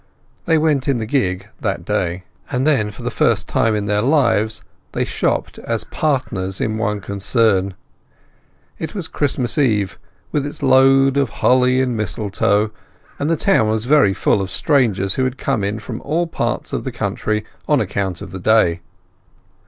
They 0.45 0.57
went 0.57 0.87
in 0.87 0.97
the 0.97 1.05
gig 1.05 1.47
that 1.59 1.85
day. 1.85 2.23
And 2.49 2.65
then 2.65 2.89
for 2.89 3.03
the 3.03 3.11
first 3.11 3.47
time 3.47 3.75
in 3.75 3.85
their 3.85 4.01
lives 4.01 4.63
they 4.93 5.05
shopped 5.05 5.59
as 5.59 5.83
partners 5.83 6.59
in 6.59 6.79
one 6.79 7.01
concern. 7.01 7.75
It 8.79 8.95
was 8.95 9.07
Christmas 9.07 9.59
Eve, 9.59 9.99
with 10.31 10.43
its 10.43 10.63
loads 10.63 11.19
a 11.19 11.25
holly 11.25 11.81
and 11.83 11.95
mistletoe, 11.95 12.71
and 13.19 13.29
the 13.29 13.37
town 13.37 13.69
was 13.69 13.85
very 13.85 14.15
full 14.15 14.41
of 14.41 14.49
strangers 14.49 15.13
who 15.13 15.23
had 15.23 15.37
come 15.37 15.63
in 15.63 15.77
from 15.77 16.01
all 16.01 16.25
parts 16.25 16.73
of 16.73 16.83
the 16.83 16.91
country 16.91 17.45
on 17.67 17.79
account 17.79 18.23
of 18.23 18.31
the 18.31 18.39
day. 18.39 18.81